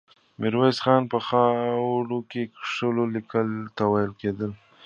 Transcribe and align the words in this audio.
ميرويس 0.39 0.77
خان 0.83 1.01
په 1.11 1.19
خاورو 1.27 2.19
کې 2.31 2.41
کښلو 2.55 3.03
ليکو 3.13 3.41
ته 3.77 3.83
وکتل. 3.93 4.51